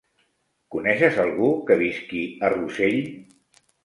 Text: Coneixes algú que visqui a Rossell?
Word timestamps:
Coneixes 0.75 1.19
algú 1.23 1.49
que 1.67 1.77
visqui 1.81 2.21
a 2.47 2.51
Rossell? 2.55 2.97